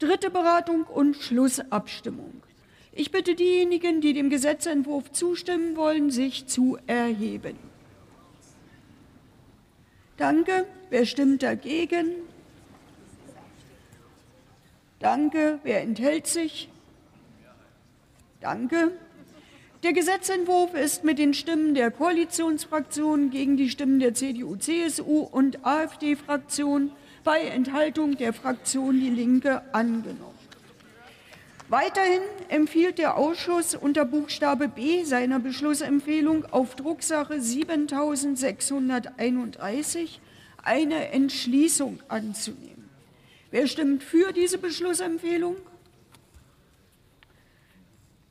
[0.00, 2.42] Dritte Beratung und Schlussabstimmung.
[2.90, 7.56] Ich bitte diejenigen, die dem Gesetzentwurf zustimmen wollen, sich zu erheben.
[10.16, 10.66] Danke.
[10.90, 12.06] Wer stimmt dagegen?
[14.98, 15.60] Danke.
[15.62, 16.68] Wer enthält sich?
[18.40, 18.90] Danke.
[19.84, 25.66] Der Gesetzentwurf ist mit den Stimmen der Koalitionsfraktionen gegen die Stimmen der CDU, CSU und
[25.66, 26.90] AfD-Fraktion
[27.22, 30.34] bei Enthaltung der Fraktion Die Linke angenommen.
[31.68, 40.20] Weiterhin empfiehlt der Ausschuss unter Buchstabe B seiner Beschlussempfehlung auf Drucksache 7631
[40.62, 42.73] eine Entschließung anzunehmen.
[43.54, 45.54] Wer stimmt für diese Beschlussempfehlung?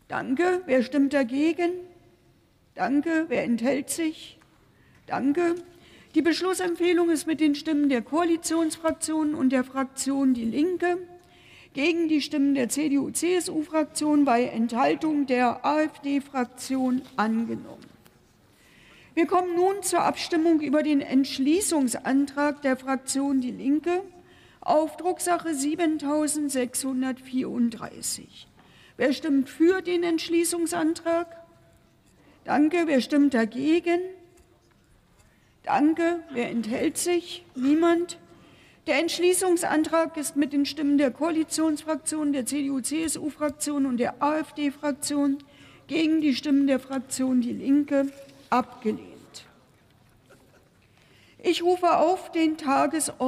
[0.09, 0.61] Danke.
[0.65, 1.71] Wer stimmt dagegen?
[2.75, 3.27] Danke.
[3.29, 4.37] Wer enthält sich?
[5.07, 5.55] Danke.
[6.13, 10.97] Die Beschlussempfehlung ist mit den Stimmen der Koalitionsfraktionen und der Fraktion Die Linke
[11.71, 17.85] gegen die Stimmen der CDU-CSU-Fraktion bei Enthaltung der AfD-Fraktion angenommen.
[19.13, 24.01] Wir kommen nun zur Abstimmung über den Entschließungsantrag der Fraktion Die Linke
[24.65, 28.47] auf Drucksache 7634.
[28.97, 31.27] Wer stimmt für den Entschließungsantrag?
[32.45, 32.83] Danke.
[32.85, 33.99] Wer stimmt dagegen?
[35.63, 36.19] Danke.
[36.31, 37.43] Wer enthält sich?
[37.55, 38.17] Niemand.
[38.85, 45.37] Der Entschließungsantrag ist mit den Stimmen der Koalitionsfraktion, der CDU-CSU-Fraktion und der AfD-Fraktion
[45.87, 48.07] gegen die Stimmen der Fraktion Die Linke
[48.49, 49.13] abgelehnt.
[51.45, 53.19] Ich rufe auf den Tagesordnungspunkt